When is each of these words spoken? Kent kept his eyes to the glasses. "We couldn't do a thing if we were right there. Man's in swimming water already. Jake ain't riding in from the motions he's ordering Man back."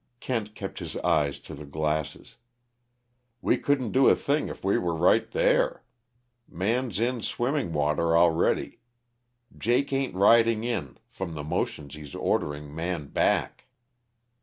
Kent 0.19 0.55
kept 0.55 0.79
his 0.79 0.97
eyes 0.97 1.37
to 1.37 1.53
the 1.53 1.63
glasses. 1.63 2.37
"We 3.39 3.55
couldn't 3.59 3.91
do 3.91 4.09
a 4.09 4.15
thing 4.15 4.49
if 4.49 4.63
we 4.63 4.79
were 4.79 4.95
right 4.95 5.29
there. 5.29 5.83
Man's 6.49 6.99
in 6.99 7.21
swimming 7.21 7.71
water 7.71 8.17
already. 8.17 8.79
Jake 9.55 9.93
ain't 9.93 10.15
riding 10.15 10.63
in 10.63 10.97
from 11.07 11.35
the 11.35 11.43
motions 11.43 11.93
he's 11.93 12.15
ordering 12.15 12.73
Man 12.73 13.09
back." 13.09 13.67